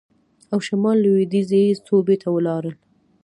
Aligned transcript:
او 0.51 0.59
شمال 0.67 0.97
لوېدیځې 1.03 1.63
صوبې 1.85 2.15
ته 2.21 2.27
ولاړل. 2.35 2.75